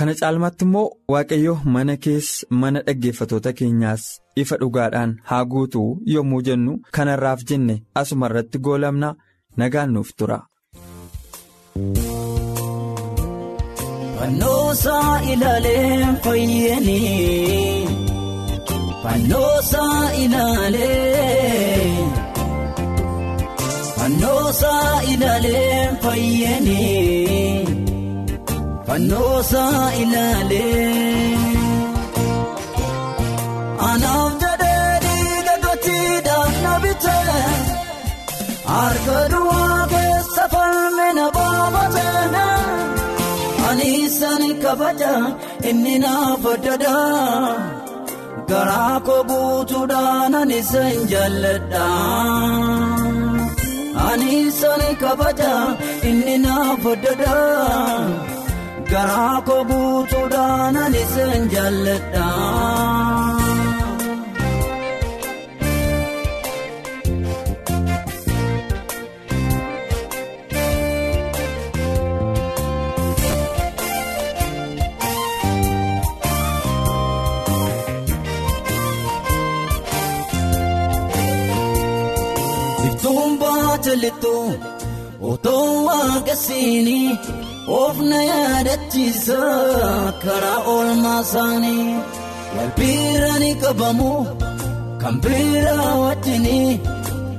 Kana 0.00 0.12
caalmaatti 0.20 0.64
immoo 0.68 0.84
waaqayyo 1.14 1.54
mana 1.76 1.94
keessa 2.04 2.46
mana 2.62 2.80
dhaggeeffatoota 2.86 3.52
keenyaas 3.60 4.04
ifa 4.42 4.56
dhugaadhaan 4.62 5.12
haa 5.30 5.44
guutuu 5.54 5.88
yommuu 6.14 6.42
jennu 6.50 6.76
kanarraaf 6.98 7.40
jenne 7.52 7.76
asuma 8.02 8.26
irratti 8.32 8.58
goolabna 8.68 9.08
nagaan 9.62 9.90
nuuf 9.96 10.10
tura. 10.18 10.38
Fannoosaa 14.18 15.20
ilaalee 15.32 16.06
fayyanii 16.24 17.86
Fannoosaa 19.02 20.12
ilaalee 20.22 21.94
Fannoosaa 23.98 25.02
ilaalee 25.12 25.88
fayyanii 26.02 27.69
Fannoosaa 28.90 29.82
ilaalee 30.02 31.34
Anaaf 33.88 34.32
jedhee 34.42 34.94
dhiiga 35.04 35.54
gotiidhaan 35.64 36.56
na 36.64 36.72
bitee 36.84 37.44
Harka 38.70 39.18
duwwaa 39.34 39.84
keessa 39.92 40.48
falmina 40.54 41.26
baafatee. 41.36 42.42
Aniisan 43.70 44.44
kabaja 44.64 45.12
inni 45.70 45.94
naaf 46.06 46.44
addada 46.54 46.96
garaa 48.50 48.96
koo 49.10 49.22
guutuudhaan 49.30 50.34
aniisan 50.42 50.98
jaalladha. 51.14 51.86
Aniisan 54.10 54.84
kabaja 55.04 55.54
inni 56.10 56.36
naaf 56.46 56.84
addada 56.94 57.34
garaa 58.92 59.40
koo 59.48 59.62
guutuudhaan 59.70 60.76
aniisan 60.84 61.42
jaalladha. 61.54 62.26
Jallituu 83.84 84.54
otoo 85.30 85.84
waaqessiini 85.86 87.18
of 87.78 87.96
na 88.10 88.18
yaadachiisa 88.30 89.38
karaa 90.24 90.58
oolmaa 90.74 91.20
isaanii 91.26 91.86
wal 92.56 92.70
biira 92.78 93.32
ni 93.42 93.50
qabamu 93.62 94.10
kan 95.02 95.14
biraa 95.24 95.94
wajjini 96.02 96.58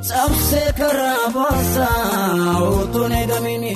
cabsee 0.10 0.70
karaa 0.80 1.28
baasaa 1.36 2.60
otoo 2.80 3.08
na 3.12 3.18
eegamini. 3.22 3.76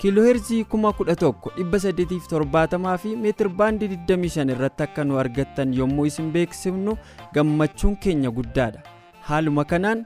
Kiilooheerzii 0.00 0.62
11,870 0.72 2.96
fi 3.02 3.10
meetir 3.24 3.48
baandii 3.60 3.88
25 3.94 4.52
irratti 4.54 4.82
akka 4.86 5.02
nu 5.08 5.14
argattan 5.22 5.70
yommuu 5.78 6.06
isin 6.10 6.28
beeksifnu 6.36 6.92
gammachuun 7.34 7.94
keenya 8.06 8.30
guddaadha 8.38 8.80
haaluma 9.28 9.64
kanaan 9.72 10.00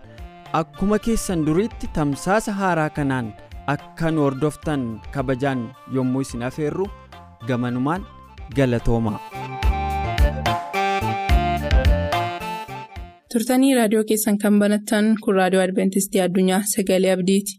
akkuma 0.60 0.98
keessan 1.06 1.40
duriitti 1.48 1.86
tamsaasa 1.98 2.52
haaraa 2.60 2.90
kanaan 2.98 3.28
akka 3.74 4.06
nu 4.14 4.20
hordoftan 4.26 4.82
kabajaan 5.16 5.60
yommuu 5.96 6.22
isin 6.26 6.42
afeerru 6.50 6.86
gamanumaan 7.48 8.02
galatoomaa. 8.56 9.18
turtanii 13.32 13.74
raadiyoo 13.78 14.04
keessan 14.12 14.38
kan 14.44 14.54
banattan 14.62 15.06
kun 15.24 15.34
raadiyoo 15.40 15.64
adventistii 15.66 16.20
addunyaa 16.26 16.62
sagalee 16.74 17.12
abdiiti. 17.16 17.52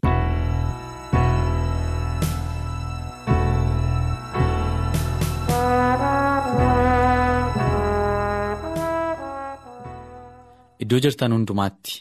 Iddoo 10.92 11.00
jirtan 11.08 11.32
hundumaatti 11.32 11.92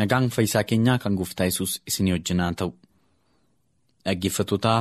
nagaan 0.00 0.28
fayyisaa 0.34 0.60
keenyaa 0.64 0.98
kan 1.04 1.14
gooftaa 1.20 1.46
yesus 1.48 1.72
isinii 1.90 2.12
wajjinaa 2.14 2.52
ta'u. 2.60 2.70
Dhaggeeffatootaa 4.04 4.80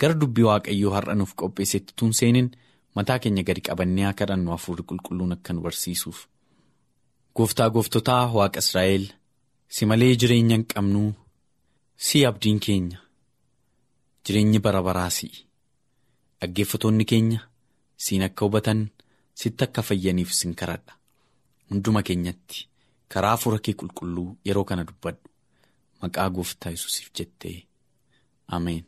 gara 0.00 0.16
dubbii 0.20 0.44
waaqayyoo 0.48 0.92
har'a 0.96 1.14
nuuf 1.14 1.32
qopheessetti 1.42 1.94
tun 1.96 2.12
seeniin 2.18 2.50
mataa 2.94 3.18
keenya 3.22 3.42
gadi 3.48 3.60
qabannee 3.68 4.04
akka 4.10 4.18
kadhannu 4.26 4.50
hafuurri 4.54 4.84
qulqulluun 4.90 5.32
akka 5.36 5.52
nu 5.56 5.60
barsiisuuf. 5.66 6.18
Gooftaa 7.36 7.70
gooftotaa 7.70 8.22
waaqa 8.36 8.58
israa'el 8.66 9.04
si 9.74 9.86
malee 9.86 10.12
jireenya 10.20 10.56
hin 10.56 10.66
qabnuu 10.74 11.10
si 11.96 12.26
abdiin 12.30 12.60
keenya 12.66 12.98
jireenyi 14.26 14.58
bara 14.66 14.82
baraa 14.88 15.10
si'i. 15.18 15.46
Dhaggeeffatoonni 16.40 17.04
keenya 17.14 17.40
siin 17.96 18.22
akka 18.28 18.44
hubatan 18.44 18.88
sitti 19.34 19.64
akka 19.64 19.82
fayyaniif 19.88 20.30
sin 20.40 20.54
kadhadha 20.54 20.92
hunduma 21.70 22.02
keenyatti. 22.02 22.69
Karaa 23.12 23.30
hafuura 23.36 23.58
kee 23.64 23.74
qulqulluu 23.80 24.28
yeroo 24.46 24.64
kana 24.68 24.84
dubbadhu. 24.88 25.24
Maqaa 26.02 26.28
gooftaa 26.36 26.70
yesusiif 26.74 27.08
jettee. 27.18 27.56
Ameen. 28.56 28.84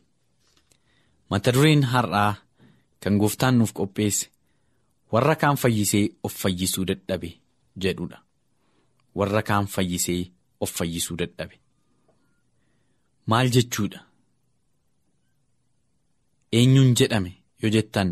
Mata 1.29 1.53
dureen 1.53 1.83
har'aa 1.91 2.31
kan 3.01 3.17
gooftaan 3.21 3.57
nuuf 3.57 3.73
qopheesse 3.77 4.25
warra 5.11 5.35
kaan 5.41 5.57
fayyisee 5.63 6.05
of 6.23 6.33
fayyisuu 6.41 6.85
dadhabe 6.89 7.29
jedhudha. 7.83 8.17
Warra 9.17 9.41
kaan 9.49 9.67
fayyisee 9.75 10.31
of 10.63 10.71
fayyisuu 10.77 11.17
dadhabe. 11.21 11.55
Maal 13.29 13.47
jechuudha? 13.55 13.99
Eenyuun 16.57 16.93
jedhame? 16.99 17.31
Yoo 17.61 17.71
jettan 17.75 18.09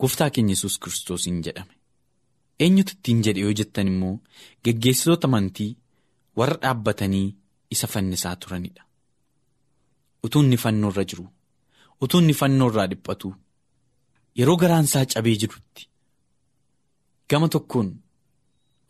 gooftaa 0.00 0.30
keenya 0.30 0.52
yesus 0.52 0.78
kiristoosiin 0.78 1.42
jedhame. 1.44 1.73
Eenyutu 2.66 2.92
ittiin 2.96 3.22
jedhe 3.26 3.40
yoo 3.44 3.52
jettan 3.60 3.88
immoo 3.92 4.14
geggeessitoota 4.64 5.26
amantii 5.30 5.70
warra 6.38 6.56
dhaabbatanii 6.62 7.26
isa 7.76 7.86
fannisaa 7.92 8.36
turanidha. 8.36 8.82
Utuu 10.24 10.42
inni 10.42 10.56
fannoo 10.64 10.90
irra 10.92 11.04
jiru 11.10 11.24
utuu 12.06 12.20
inni 12.22 12.34
fannoo 12.40 12.68
irraa 12.72 12.86
dhiphatu 12.92 13.28
yeroo 14.38 14.56
garaan 14.62 14.84
isaa 14.90 15.04
cabee 15.14 15.36
jirutti 15.42 15.88
gama 17.30 17.48
tokkoon 17.54 17.88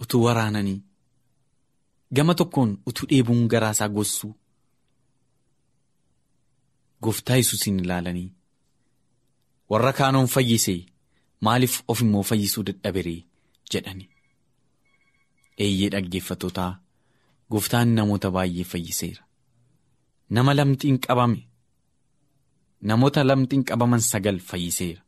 utuu 0.04 0.22
waraananii 0.26 0.78
gama 2.16 2.34
tokkoon 2.40 2.70
utuu 2.92 3.06
dheebuun 3.10 3.46
garaa 3.54 3.70
isaa 3.76 3.88
gossuu 3.96 4.32
gooftaa 7.02 7.36
yesuusiin 7.40 7.78
ilaalanii 7.84 8.28
warra 9.70 9.92
kaanoon 9.98 10.26
fayyisee 10.34 10.80
maaliif 11.46 11.74
of 11.88 12.00
immoo 12.06 12.22
fayyisuu 12.30 12.64
dadhaberee 12.68 13.20
jedhani. 13.72 14.06
Eeyyee 15.64 15.90
dhaggeeffatootaa 15.94 16.72
gooftaan 17.50 17.88
namoota 17.98 18.28
baay'ee 18.36 18.64
fayyiseera. 18.72 19.22
Nama 20.34 20.52
lamxiin 20.58 20.98
qabame 21.06 21.40
namoota 22.88 23.20
lamxiin 23.28 23.62
qabaman 23.68 24.02
sagal 24.10 24.38
fayyiseera. 24.48 25.02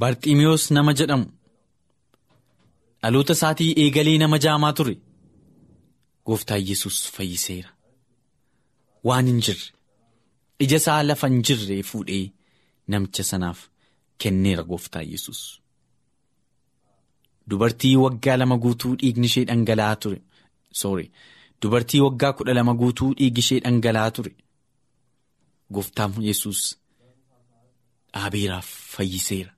Barxiimiyoos 0.00 0.64
nama 0.76 0.92
jedhamu 1.00 1.26
dhaloota 3.02 3.32
isaatii 3.38 3.72
eegalee 3.82 4.18
nama 4.22 4.36
jaamaa 4.44 4.72
ture 4.78 4.94
gooftaa 6.26 6.58
yesus 6.68 6.96
fayyiseera. 7.16 7.70
Waan 9.06 9.26
hin 9.26 9.40
jirre 9.46 9.68
ija 10.64 10.76
isaa 10.82 11.02
lafa 11.08 11.26
hin 11.32 11.42
jirre 11.48 11.82
fuudhee 11.90 12.24
namicha 12.94 13.24
sanaaf 13.30 13.60
kenneera 14.24 14.62
gooftaa 14.70 15.02
yesus 15.12 15.40
dubartii 17.50 17.96
waggaa 18.04 18.36
lama 18.40 18.56
guutuu 18.64 18.92
dhiigni 19.00 19.26
ishee 19.30 19.44
dhangala'aa 19.50 19.96
ture 20.02 20.18
sorry 20.82 21.06
dubartii 21.62 22.00
waggaa 22.06 22.32
kudha 22.38 22.54
lama 22.58 22.74
guutuu 22.82 23.10
dhiigni 23.18 23.38
ishee 23.44 23.60
dhangala'aa 23.64 24.10
ture 24.18 24.32
gooftaan 25.74 26.12
yesus 26.28 26.60
dhaabeeraaf 28.14 28.68
fayyiseera. 28.94 29.52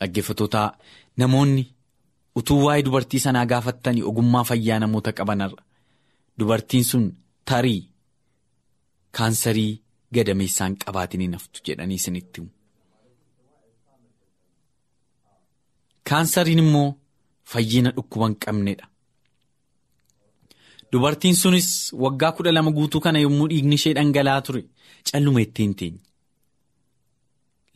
Dhaggeeffattoota 0.00 0.62
namoonni 1.22 1.64
utuu 2.40 2.60
waa'ee 2.66 2.82
dubartii 2.86 3.20
sanaa 3.26 3.46
gaafattanii 3.52 4.02
ogummaa 4.10 4.44
fayyaa 4.50 4.78
namoota 4.84 5.12
qabanarra 5.18 5.62
dubartiin 6.38 6.84
sun 6.90 7.04
tarii 7.50 7.80
kaansarii 9.18 9.72
gadameessaan 10.14 10.76
qabaatiin 10.84 11.20
hin 11.26 11.34
haftu 11.38 11.60
jedhanii 11.68 11.98
isinitti 12.02 12.40
himu. 12.40 12.50
Kaansariin 16.10 16.58
immoo 16.64 16.88
fayyina 17.52 17.90
dhukkuba 17.96 18.26
hin 18.28 18.36
qabnedha. 18.44 18.86
Dubartiin 20.92 21.36
sunis 21.36 21.68
waggaa 22.04 22.32
kudha 22.38 22.52
lama 22.52 22.70
guutuu 22.78 23.00
kana 23.00 23.18
yommuu 23.24 23.48
dhiigni 23.50 23.74
ishee 23.80 23.92
dhangala'aa 23.98 24.42
ture 24.46 24.62
calluma 25.10 25.40
ittiin 25.44 25.74
teenye. 25.82 26.00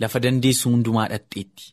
Lafa 0.00 0.21
dandeessu 0.25 0.71
hundumaa 0.73 1.07
dhadheetti. 1.12 1.64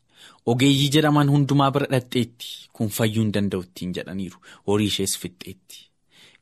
Ogeeyyii 0.53 0.89
jedhaman 0.97 1.29
hundumaa 1.33 1.71
bira 1.77 1.87
dhadheetti. 1.95 2.47
Kun 2.73 2.89
fayyuu 2.97 3.23
hin 3.23 3.33
danda'u 3.39 3.63
ittiin 3.67 3.93
jedhaniiru. 3.97 4.37
Horii 4.67 4.87
ishees 4.93 5.17
fixxeetti. 5.23 5.77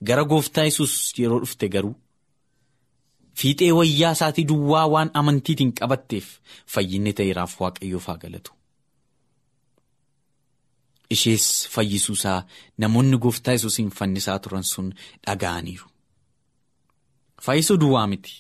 Gara 0.04 0.24
gooftaa 0.34 0.64
yesus 0.68 0.94
yeroo 1.20 1.40
dhufte 1.46 1.68
garuu 1.78 1.96
fiixee 3.40 3.72
wayyaa 3.80 4.12
isaatii 4.18 4.44
duwwaa 4.48 4.88
waan 4.94 5.10
amantiitiin 5.20 5.70
qabatteef 5.80 6.26
fayyinni 6.74 7.14
ta'eeraaf 7.20 7.54
waaqayyoof 7.62 8.06
haa 8.12 8.18
galatu. 8.24 8.52
Ishees 11.10 11.68
fayyisuusaa 11.74 12.46
namoonni 12.78 13.18
gooftaa 13.18 13.52
yesuusiin 13.58 13.90
fannisaa 14.00 14.40
turan 14.40 14.64
sun 14.64 14.94
dhaga'aniiru. 15.28 15.88
Fayyisuu 17.42 17.78
duwwaa 17.82 18.08
miti. 18.08 18.34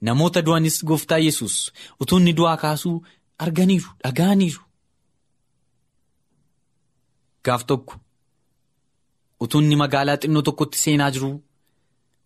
Namoota 0.00 0.42
du'anis 0.46 0.84
gooftaa 0.84 1.18
yesus 1.18 1.72
utuu 2.00 2.18
inni 2.18 2.32
du'aa 2.36 2.56
kaasuu 2.56 2.96
arganiiru 3.38 3.90
dhaga'aniiru. 4.04 4.62
Gaaf 7.44 7.64
tokko 7.66 7.94
utuu 9.40 9.60
inni 9.60 9.76
magaalaa 9.82 10.16
xinnoo 10.22 10.42
tokkotti 10.42 10.78
seenaa 10.84 11.10
jiru 11.10 11.32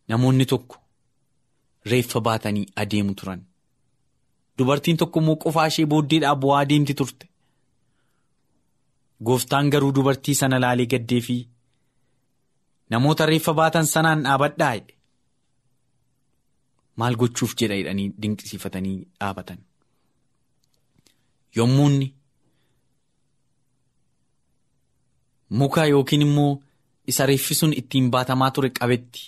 namoonni 0.08 0.46
tokko 0.52 0.76
reeffa 1.90 2.20
baatanii 2.20 2.66
adeemu 2.76 3.14
turan. 3.14 3.40
Dubartiin 4.58 4.96
tokko 4.96 5.20
immoo 5.20 5.36
qofaa 5.42 5.66
ishee 5.72 5.86
booddeedhaa 5.86 6.36
bu'aa 6.42 6.60
adeemti 6.66 6.94
turte. 6.94 7.26
Gooftaan 9.24 9.70
garuu 9.72 9.92
dubartii 9.94 10.34
sana 10.34 10.58
laalee 10.60 10.86
gaddee 10.92 11.20
fi 11.26 11.36
namoota 12.90 13.26
reeffa 13.30 13.52
baatan 13.58 13.86
sanaan 13.86 14.22
dhaabadhaa 14.26 14.70
jedhe. 14.76 14.94
Maal 16.96 17.16
gochuuf 17.22 17.52
jedha 17.60 17.76
jedhanii 17.80 18.08
dinqisiifatanii 18.22 18.96
dhaabatan. 19.20 19.58
Yommuunni 21.56 22.08
muka 25.60 25.84
yookiin 25.92 26.22
immoo 26.26 26.52
isa 27.06 27.26
reeffi 27.26 27.54
sun 27.54 27.72
ittiin 27.82 28.10
baatamaa 28.10 28.50
ture 28.50 28.70
qabetti 28.78 29.22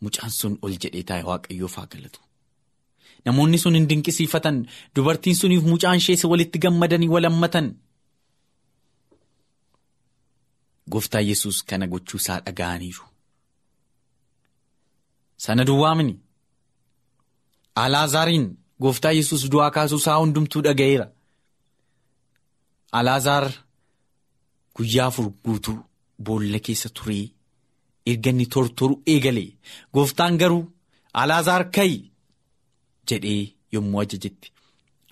mucaan 0.00 0.30
sun 0.38 0.58
ol 0.62 0.74
jedhee 0.84 1.02
taa'e 1.10 1.22
waaqayyoof 1.30 1.76
haa 1.80 1.86
galatu. 1.94 2.20
Namoonni 3.24 3.58
sun 3.64 3.74
hin 3.78 3.88
dinqisiifatan 3.90 4.56
dubartiin 4.96 5.36
suniif 5.40 5.62
mucaan 5.72 5.96
ishee 6.02 6.28
walitti 6.32 6.58
gammadanii 6.64 7.08
walammatan. 7.14 7.68
Gooftaan 10.90 11.26
yesus 11.28 11.62
kana 11.68 11.86
gochuu 11.86 12.16
isaa 12.22 12.40
dhaga'aniiru. 12.46 13.04
Sana 15.36 15.64
duwwaa 15.64 15.94
mini. 15.94 16.20
Alaazaariin 17.74 18.46
gooftaa 18.80 19.12
yesus 19.18 19.50
du'aa 19.52 19.70
kaasuu 19.70 19.96
isaa 20.02 20.18
hundumtuu 20.22 20.62
dhaga'eera. 20.66 21.06
Alaazaar 22.98 23.46
guyyaa 24.76 25.06
afur 25.06 25.30
guutuu 25.44 25.78
boolla 26.24 26.58
keessa 26.66 26.88
turee 26.96 27.24
erga 28.10 28.30
inni 28.30 28.46
tortoru 28.46 28.94
eegalee 29.12 29.50
gooftaan 29.94 30.36
garuu 30.40 30.64
Alaazaar 31.22 31.64
ka'i 31.76 31.96
jedhee 33.08 33.42
yommuu 33.72 34.00
ajajetti 34.02 34.52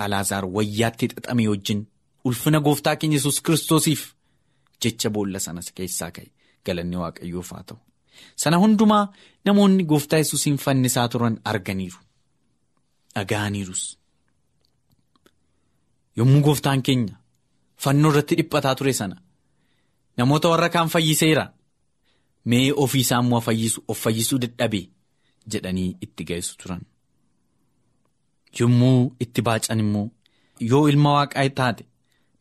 Alaazaar 0.05 0.45
wayyaatti 0.57 1.07
xaxame 1.13 1.49
wajjin 1.53 1.81
ulfina 2.25 2.59
gooftaa 2.67 2.97
keenya 2.97 3.17
yesus 3.19 3.41
kiristoosiif 3.45 4.03
jecha 4.83 5.09
boolla 5.15 5.39
sanas 5.47 5.69
keessaa 5.77 6.11
ka'e 6.17 6.29
galanni 6.67 6.97
waaqayyoof 7.03 7.51
haa 7.55 7.63
ta'u. 7.69 7.79
Sana 8.43 8.57
hundumaa 8.63 9.05
namoonni 9.45 9.85
gooftaa 9.91 10.19
yesuusiin 10.23 10.57
fannisaa 10.65 11.09
turan 11.09 11.37
arganiiru. 11.45 11.99
Dhaga'aniirus. 13.15 13.83
Yommuu 16.17 16.43
gooftaan 16.47 16.83
keenya 16.87 17.17
fannoo 17.85 18.11
irratti 18.13 18.35
dhiphataa 18.39 18.75
ture 18.79 18.93
sana 18.93 19.17
namoota 20.17 20.49
warra 20.53 20.69
kaan 20.75 20.89
fayyiseera 20.95 21.45
mee 22.45 22.73
ofii 22.85 23.01
isaa 23.07 23.21
immoo 23.25 23.39
of 23.89 23.99
fayyisuu 24.05 24.39
dadhabee 24.43 24.85
jedhanii 25.53 25.97
itti 26.07 26.25
ga'essu 26.31 26.55
turan. 26.63 26.83
Yommuu 28.61 29.17
itti 29.21 29.43
baacan 29.43 29.81
immoo 29.85 30.07
yoo 30.71 30.85
ilma 30.89 31.13
waaqaa 31.17 31.49
taate 31.61 31.85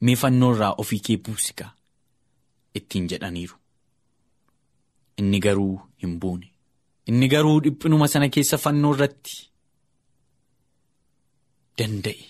mee 0.01 0.15
fannoo 0.21 0.51
irraa 0.55 0.73
ofii 0.83 0.99
kee 1.07 1.17
buusikaa 1.25 1.71
ittiin 2.75 3.07
jedhaniiru. 3.11 3.55
Inni 5.19 5.39
garuu 5.45 5.75
hin 6.01 6.19
buune. 6.19 6.47
Inni 7.09 7.27
garuu 7.33 7.59
dhiphinuma 7.63 8.07
sana 8.07 8.29
keessa 8.29 8.57
fannoo 8.65 8.93
irratti 8.95 9.35
danda'e 11.77 12.25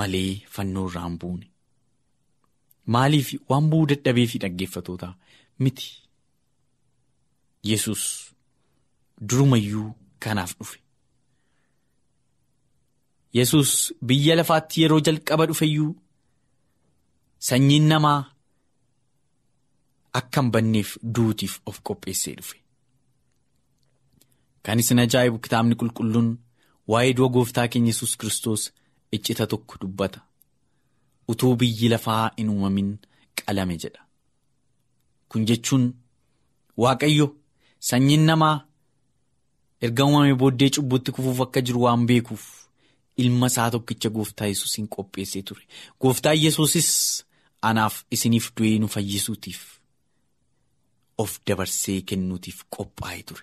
malee 0.00 0.32
fannoo 0.56 0.86
irraa 0.90 1.06
hin 1.08 1.18
buune. 1.24 1.46
Maaliif 2.94 3.28
waan 3.50 3.68
bu'uu 3.70 3.86
dadhabee 3.92 4.26
fi 4.32 4.38
dhaggeeffatoota 4.44 5.08
miti. 5.58 5.88
Yesus 7.70 8.02
durumayyuu 9.30 9.88
kanaaf 10.26 10.52
dhufe. 10.58 10.78
Yesus 13.38 13.70
biyya 14.06 14.34
lafaatti 14.36 14.82
yeroo 14.82 15.00
jalqaba 15.06 15.46
dhufeyyuu 15.50 15.90
sanyiin 17.48 17.86
namaa 17.92 18.20
akka 20.12 20.40
hin 20.42 20.50
banneef 20.50 20.96
duutiif 21.16 21.60
of 21.66 21.80
qopheessee 21.82 22.34
dhufe. 22.38 22.56
Kan 24.62 24.78
isin 24.82 24.98
ajaa'ibu 25.04 25.38
kitaabni 25.44 25.74
qulqulluun 25.80 26.28
waa'ee 26.90 27.12
du'a 27.16 27.28
gooftaa 27.34 27.68
keenya 27.68 27.92
yesus 27.92 28.16
Kiristoos 28.16 28.62
iccita 29.12 29.46
tokko 29.46 29.74
dubbata. 29.80 30.20
Utuu 31.28 31.56
biyyi 31.56 31.88
lafaa 31.88 32.30
hin 32.36 32.48
uumamin 32.50 32.90
qalame 33.44 33.76
jedha. 33.82 34.02
Kun 35.28 35.46
jechuun 35.46 35.84
Waaqayyo 36.82 37.26
sanyiin 37.88 38.24
namaa 38.26 38.56
erga 39.84 40.04
uumame 40.04 40.34
booddee 40.34 40.70
cubbutti 40.74 41.12
kufuuf 41.12 41.40
akka 41.44 41.60
jiru 41.66 41.82
waan 41.82 42.06
beekuuf 42.06 42.44
ilma 43.16 43.46
isaa 43.52 43.70
tokkicha 43.70 44.08
gooftaa 44.10 44.46
yesuusiin 44.52 44.88
qopheessee 44.94 45.42
ture. 45.42 45.62
Gooftaa 46.00 46.34
yesuusis 46.44 46.90
anaaf 47.62 48.04
isiniif 48.10 48.50
du'ee 48.56 48.78
nu 48.78 48.88
fayyisuutiif 48.94 49.60
of 51.22 51.36
dabarsee 51.46 52.00
kennuutiif 52.08 52.58
qophaa'ee 52.76 53.22
ture. 53.28 53.42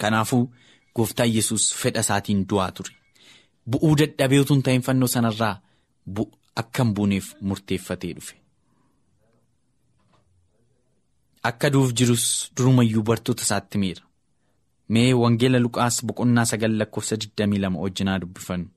Kanaafuu 0.00 0.42
gooftaa 0.96 1.26
yesus 1.36 1.64
fedha 1.82 2.00
isaatiin 2.06 2.44
du'aa 2.50 2.70
ture. 2.76 2.92
Bu'uu 3.70 3.94
dadhabee 4.00 4.40
utuu 4.44 4.56
hin 4.56 4.62
ta'in 4.68 4.82
fannoo 4.88 5.08
sanarraa 5.14 5.54
akka 6.62 6.84
hin 6.84 6.94
buuneef 6.94 7.26
murteeffatee 7.40 8.12
dhufe. 8.18 8.34
Akka 11.50 11.70
du'uuf 11.72 11.92
jirus 11.98 12.24
durumayyuu 12.56 13.02
bartoota 13.10 13.42
isaatti 13.48 13.78
miira. 13.84 14.02
Mee 14.94 15.14
Wangeela 15.22 15.58
Luqaas 15.62 16.00
boqonnaa 16.06 16.44
sagal 16.50 16.72
lakkoofsa 16.78 17.16
22 17.16 17.82
wajjinaa 17.84 18.18
dubbifannu. 18.22 18.68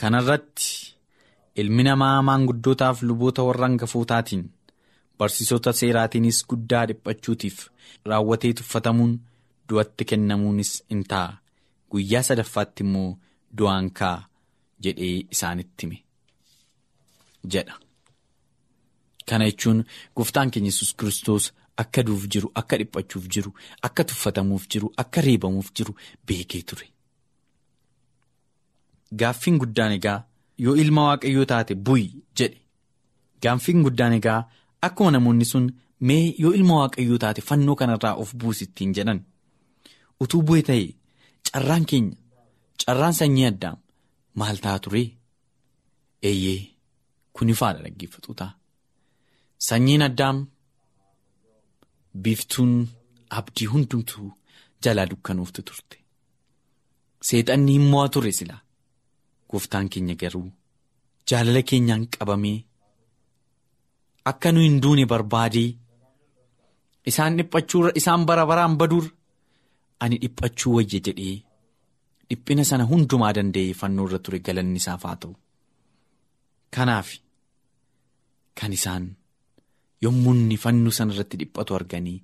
Kanarratti 0.00 0.70
ilmi 1.62 1.82
namaa 1.86 2.22
maanguddootaaf 2.28 3.02
luboota 3.08 3.42
warra 3.48 3.66
hangafootaatiin 3.68 4.44
barsiisota 5.18 5.72
seeraatiinis 5.80 6.38
guddaa 6.50 6.84
dhiphachuutiif 6.88 7.58
raawwatee 8.10 8.52
tuffatamuun 8.60 9.12
du'atti 9.68 10.04
kennamuunis 10.10 10.72
in 10.90 11.02
ta'a. 11.10 11.38
Guyyaa 11.90 12.22
sadaffaatti 12.28 12.82
immoo 12.86 13.10
du'aan 13.58 13.90
ka'a 13.98 14.28
jedhee 14.84 15.16
isaanitti 15.36 15.86
hime 15.86 15.98
jedha. 17.52 17.76
Kana 19.28 19.44
jechuun 19.50 19.84
gooftaan 20.16 20.50
keenya 20.50 20.68
yesus 20.72 20.90
Kiristoos 20.98 21.52
akka 21.82 22.02
du'uuf 22.06 22.24
jiru, 22.32 22.50
akka 22.60 22.76
dhiphachuuf 22.80 23.28
jiru, 23.36 23.54
akka 23.82 24.04
tuffatamuuf 24.10 24.66
jiru, 24.72 24.92
akka 25.02 25.20
reebamuuf 25.26 25.70
jiru 25.76 25.94
beekee 26.26 26.62
ture. 26.62 26.86
Gaaffiin 29.20 29.58
guddaan 29.62 29.92
egaa 29.96 30.18
yoo 30.64 30.74
ilma 30.82 31.02
waaqayyoo 31.08 31.44
taate 31.52 31.74
bu'i 31.88 32.06
jedhe. 32.38 32.58
Gaaffiin 33.42 33.82
guddaan 33.86 34.12
egaa 34.18 34.40
akkuma 34.88 35.10
namoonni 35.14 35.44
sun 35.52 35.66
mee 36.08 36.24
yoo 36.42 36.52
ilma 36.58 36.74
waaqayyoo 36.80 37.18
taate 37.24 37.40
fannoo 37.48 37.76
kanarraa 37.80 38.14
of 38.22 38.34
buusittiin 38.40 38.92
jedhan. 38.96 39.20
Utuu 40.22 40.42
bu'e 40.48 40.62
ta'e 40.68 40.84
carraan 41.50 41.84
keenya 41.90 42.16
carraan 42.84 43.14
sanyii 43.20 43.46
addaam 43.50 43.78
maal 44.38 44.56
ta'a 44.64 44.78
ture? 44.84 45.02
Eeyyee 46.28 46.60
kun 47.34 47.48
ifaadha 47.54 47.80
dhaggeeffatu 47.84 48.34
ta'a. 48.40 48.52
Sanyiin 49.68 50.02
addaam 50.08 50.38
biiftuun 52.24 52.72
abdii 53.38 53.66
hundumtuu 53.72 54.28
jalaa 54.84 55.06
dukkanuuftu 55.10 55.62
turte. 55.68 55.96
Seexanni 57.26 57.72
hin 57.76 57.86
mo'a 57.92 58.08
ture 58.14 58.32
silaa 58.38 58.60
gooftaan 59.50 59.88
keenya 59.92 60.14
garuu 60.22 60.46
jaalala 61.30 61.62
keenyaan 61.70 62.04
qabamee 62.16 62.58
akka 64.30 64.48
nu 64.52 64.60
hin 64.66 64.76
duune 64.84 65.04
barbaadee 65.12 65.68
isaan 67.12 67.36
dhiphachuurra 67.38 67.90
isaan 68.00 68.22
bara 68.28 68.44
baraan 68.50 68.74
baduurra 68.80 69.10
ani 70.06 70.16
dhiphachuu 70.22 70.72
wayya 70.76 71.00
jedhee 71.08 71.34
dhiphina 72.28 72.64
sana 72.70 72.84
hundumaa 72.92 73.32
danda'ee 73.38 73.74
fannoo 73.80 74.06
irra 74.08 74.18
ture 74.28 74.38
galanni 74.48 74.78
isaaf 74.82 75.02
haa 75.08 75.16
ta'u 75.24 75.34
kanaaf 76.76 77.08
kan 78.60 78.72
isaan 78.78 79.04
yommuu 80.06 80.34
inni 80.40 80.56
fannoo 80.64 80.92
sana 80.98 81.12
irratti 81.14 81.36
dhiphatu 81.42 81.72
arganii 81.80 82.18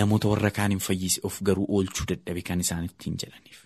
namoota 0.00 0.26
warra 0.32 0.50
kaan 0.58 0.70
hin 0.74 0.82
fayyise 0.88 1.18
of 1.28 1.34
garuu 1.48 1.66
oolchuu 1.76 2.06
dadhabe 2.10 2.42
kan 2.48 2.60
isaan 2.64 2.84
ittiin 2.90 3.16
jedhaniif. 3.22 3.58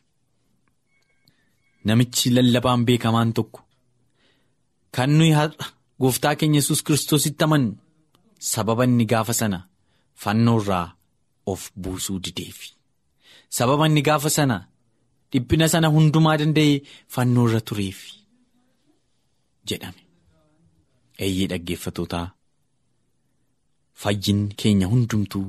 Namichi 1.88 2.28
lallabaan 2.36 2.82
beekamaan 2.88 3.30
tokko 3.38 3.60
kan 4.96 5.10
nuyi 5.18 5.32
har'a 5.38 5.66
gooftaa 6.00 6.34
keenya 6.38 6.58
yesus 6.60 6.80
kiristoositti 6.86 7.44
amannu 7.46 7.72
sababa 8.52 8.84
inni 8.88 9.04
gaafa 9.12 9.34
sana 9.40 9.58
fannoo 10.22 10.58
irraa 10.62 10.86
of 11.52 11.62
buusuu 11.82 12.18
dideefi 12.24 12.68
sababa 13.58 13.84
inni 13.88 14.02
gaafa 14.08 14.30
sana 14.38 14.56
dhiphina 15.32 15.66
sana 15.74 15.88
hundumaa 15.94 16.36
danda'ee 16.40 16.74
fannoo 17.14 17.46
irra 17.48 17.60
tureefi 17.68 18.10
jedhame 19.68 20.02
eeyyee 21.24 21.48
dhaggeeffatootaa 21.52 22.26
fayyin 24.02 24.42
keenya 24.62 24.86
hundumtuu 24.92 25.48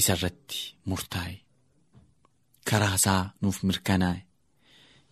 isa 0.00 0.12
irratti 0.16 0.60
murtaa'e 0.90 1.34
karaa 2.68 2.94
isaa 3.00 3.22
nuuf 3.42 3.58
mirkanaa'e. 3.68 4.20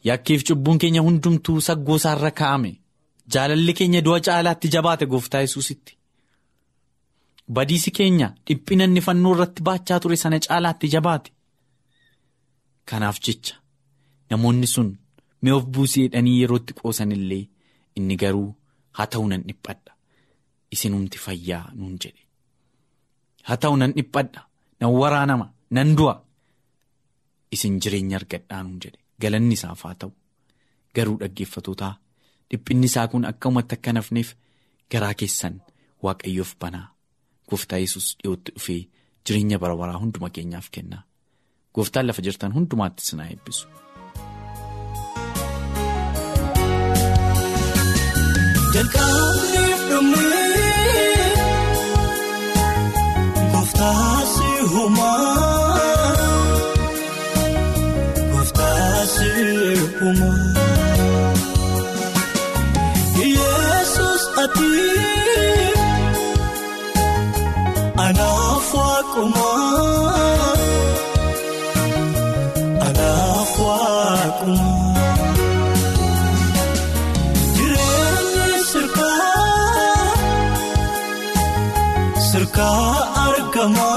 yakkiif 0.09 0.41
cubbuun 0.49 0.79
keenya 0.83 1.03
hundumtuu 1.07 1.59
saggoo 1.67 1.97
isaarra 2.01 2.31
kaa'ame 2.41 2.71
jaalalli 3.33 3.73
keenya 3.79 4.01
du'a 4.07 4.21
caalaatti 4.27 4.69
jabaate 4.75 5.07
gooftaa 5.13 5.41
yesuusitti. 5.45 5.93
Badiisi 7.55 7.91
keenya 7.99 8.29
dhiphina 8.47 8.85
inni 8.89 9.01
fannoo 9.07 9.33
irratti 9.35 9.63
baachaa 9.69 10.01
ture 10.01 10.17
sana 10.23 10.39
caalaatti 10.47 10.87
jabaate. 10.95 11.31
Kanaaf 12.89 13.19
jecha 13.27 13.55
namoonni 14.31 14.67
sun 14.75 14.91
mee 15.43 15.53
of 15.59 15.65
buusii 15.75 16.05
jedhanii 16.07 16.37
yerootti 16.41 16.73
qoosan 16.81 17.13
illee 17.17 17.45
inni 17.99 18.17
garuu 18.23 18.51
haa 18.97 19.07
ta'u 19.13 19.27
nan 19.31 19.43
dhiphadha 19.49 19.93
isinumti 20.75 21.19
fayyaa 21.25 21.65
nuun 21.79 21.97
jedhe. 22.03 22.23
Haa 23.49 23.57
ta'u 23.63 23.77
nan 23.77 23.93
dhiphadha 23.97 24.41
nan 24.81 24.91
waraanama. 25.01 25.47
Nan 25.77 25.97
du'a. 25.99 26.15
Isin 27.55 27.81
jireenya 27.83 28.17
argadhaa 28.21 28.63
nuun 28.63 28.81
jedhe. 28.85 28.99
galanni 29.23 29.55
isaaf 29.59 29.83
haa 29.87 29.95
ta'u. 30.01 30.13
Garuu 30.95 31.17
dhaggeeffatootaa 31.21 31.93
dhiphinni 32.51 32.87
isaa 32.91 33.07
kun 33.13 33.25
akka 33.31 33.49
uumatti 33.49 33.75
akka 33.79 33.93
nafneef 33.97 34.35
garaa 34.93 35.15
keessan 35.21 35.55
waaqayyoof 36.05 36.53
banaa 36.61 36.87
gooftaa 37.51 37.79
yesus 37.85 38.07
dhiyootti 38.23 38.51
dhufee 38.57 38.81
jireenya 39.27 39.59
bara 39.63 39.77
baraa 39.83 39.99
hunduma 40.03 40.31
keenyaaf 40.37 40.69
kenna 40.77 41.03
gooftaan 41.75 42.07
lafa 42.07 42.23
jirtan 42.27 42.55
hundumaatti 42.55 43.07
sinaa 43.07 43.29
eebbisu. 43.33 43.69
Yesus 48.75 50.34
anaaf 68.03 68.69
waaquma 68.77 69.51
anaaf 72.87 73.53
waaquma 73.67 74.73
jireenyi 77.57 78.49
sirkaa 78.71 80.15
sirkaa 82.31 82.91
argama 83.27 83.91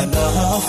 anaaf 0.00 0.68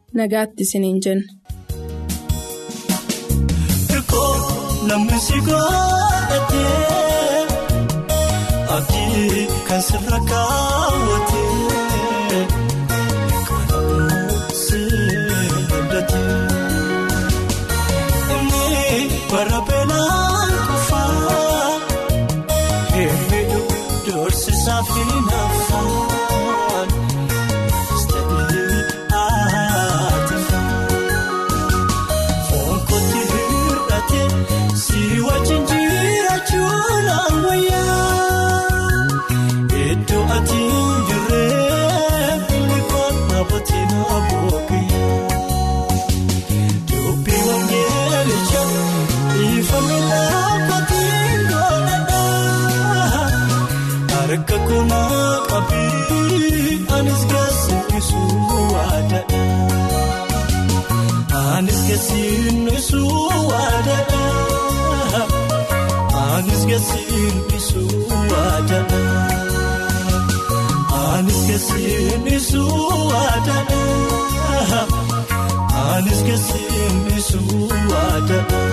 Nagaatti 0.13 0.63
isiniin 0.63 0.99
jenna. 1.05 1.27
Kan 9.67 9.81
sirra 9.87 10.19
kaawwatee 10.29 11.50
Keessummeessuu 62.01 63.47
waadadha. 63.49 64.21
Anis 66.21 66.63
keessummeessuu 66.69 67.99
waadadha. 68.31 69.01
Anis 71.01 71.41
keessummeessuu 71.47 72.87
waadadha. 73.11 73.81
Anis 75.83 76.23
keessummeessuu 76.29 77.69
waadadha. 77.91 78.63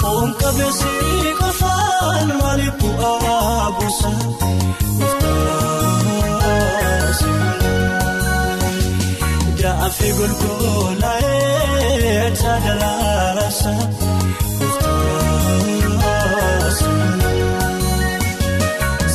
Foon 0.00 0.34
qabeessi 0.40 1.34
qofaan 1.42 2.28
maaliif 2.40 2.74
bu'aa 2.80 3.70
buusa? 3.76 4.10
Jaafi 9.92 10.10
golgolaa'ee 10.18 12.30
taadalaasa 12.42 13.72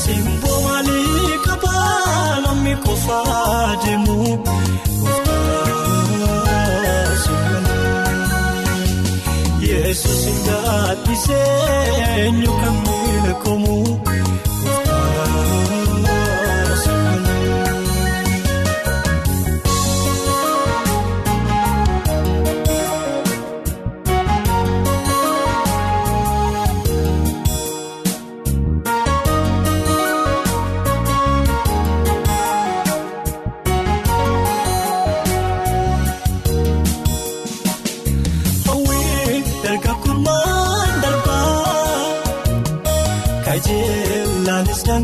simboo 0.02 0.60
maalii 0.66 1.38
qabaa 1.46 2.36
namni 2.46 2.74
qofaa 2.86 3.66
deemu 3.86 4.18
Yesuus 9.68 10.26
hin 10.26 10.40
gaaddisee 10.48 11.44
eenyu 12.24 12.52
kan 12.62 12.76
milkoomu. 12.88 13.78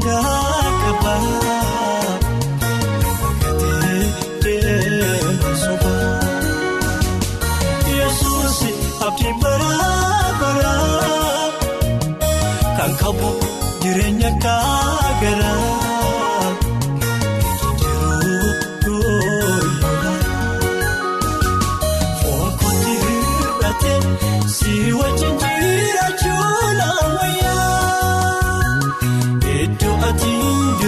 Kajeelaanis 0.01 0.97
dangaa 1.03 1.53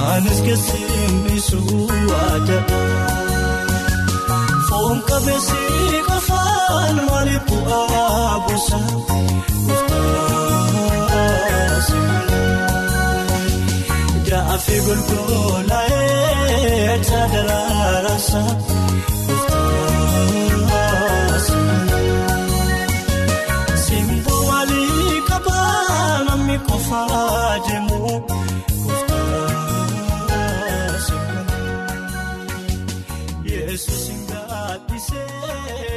Anis 0.00 0.40
keessummeessuu 0.46 1.88
waadadha. 2.10 2.80
Foon 4.68 4.98
qabeessi 5.10 5.62
qofaan 6.08 6.96
maaliif 7.06 7.44
bu'aa 7.50 8.38
buusa? 8.46 8.78
Jaafi 14.28 14.76
Waaqni 26.50 26.66
qofaa 26.68 27.58
deemu 27.66 27.98
kooftaa 28.82 29.50
seeraa. 31.06 31.46
Yesuus 33.50 34.04
hin 34.08 34.22
gaadhisee. 34.30 35.89